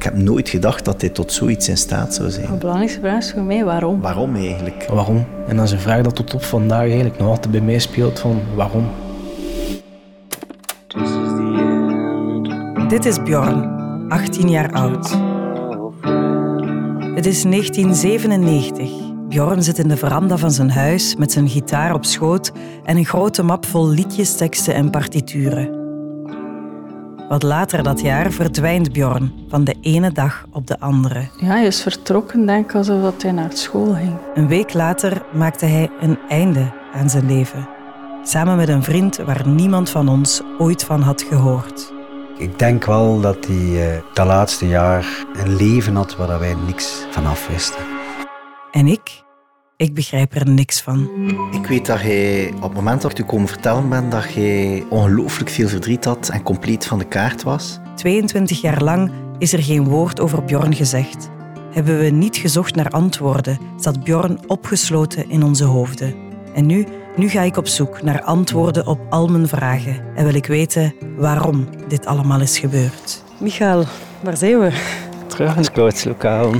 [0.00, 2.58] Ik heb nooit gedacht dat dit tot zoiets in staat zou De zijn.
[2.58, 4.00] belangrijkste vraag is voor mij waarom.
[4.00, 4.86] Waarom eigenlijk?
[4.90, 5.24] Waarom?
[5.48, 8.18] En dat is een vraag dat tot op vandaag eigenlijk nog altijd bij mij speelt
[8.18, 8.88] van waarom?
[12.88, 13.78] Dit is Bjorn,
[14.08, 15.10] 18 jaar oud.
[17.14, 18.90] Het is 1997.
[19.28, 22.52] Bjorn zit in de veranda van zijn huis met zijn gitaar op schoot
[22.84, 25.79] en een grote map vol liedjes, teksten en partituren.
[27.30, 31.28] Wat later dat jaar verdwijnt Bjorn van de ene dag op de andere.
[31.36, 34.16] Ja, hij is vertrokken, denk ik, alsof dat hij naar school ging.
[34.34, 37.68] Een week later maakte hij een einde aan zijn leven.
[38.22, 41.92] Samen met een vriend waar niemand van ons ooit van had gehoord.
[42.36, 47.06] Ik denk wel dat hij eh, dat laatste jaar een leven had waar wij niks
[47.10, 47.84] van af wisten.
[48.70, 49.22] En ik?
[49.80, 51.10] Ik begrijp er niks van.
[51.52, 55.50] Ik weet dat jij op het moment dat je komen vertellen bent, dat jij ongelooflijk
[55.50, 57.78] veel verdriet had en compleet van de kaart was.
[57.96, 61.30] 22 jaar lang is er geen woord over Bjorn gezegd.
[61.70, 66.14] Hebben we niet gezocht naar antwoorden, zat Bjorn opgesloten in onze hoofden.
[66.54, 70.34] En nu, nu ga ik op zoek naar antwoorden op al mijn vragen en wil
[70.34, 73.22] ik weten waarom dit allemaal is gebeurd.
[73.38, 73.84] Michael,
[74.22, 74.70] waar zijn we?
[75.26, 76.52] Terug in scoutslokaal,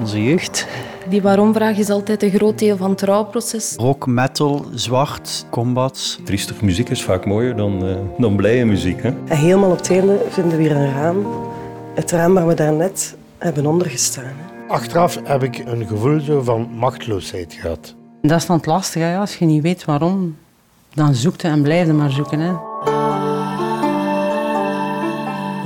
[0.00, 0.66] onze jeugd.
[1.08, 3.74] Die waarom-vraag is altijd een groot deel van het rouwproces.
[3.76, 6.18] Rock, metal, zwart, combats.
[6.24, 9.02] Triestige muziek is vaak mooier dan, eh, dan blije muziek.
[9.02, 9.08] Hè?
[9.08, 11.26] En helemaal op het einde vinden we hier een raam.
[11.94, 14.24] Het raam waar we daarnet hebben ondergestaan.
[14.24, 14.72] hè.
[14.72, 17.94] Achteraf heb ik een gevoel van machteloosheid gehad.
[18.22, 19.04] Dat is dan het lastige.
[19.04, 19.18] Hè?
[19.18, 20.36] Als je niet weet waarom,
[20.94, 22.40] dan zoek je en blijf je maar zoeken.
[22.40, 22.52] Hè?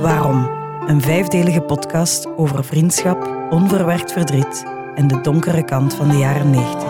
[0.01, 0.49] Waarom?
[0.87, 4.63] Een vijfdelige podcast over vriendschap, onverwerkt verdriet
[4.95, 6.83] en de donkere kant van de jaren 90.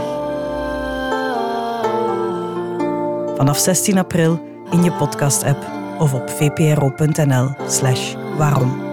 [3.35, 4.39] Vanaf 16 april
[4.71, 5.65] in je podcast-app
[5.99, 8.92] of op vpro.nl/waarom.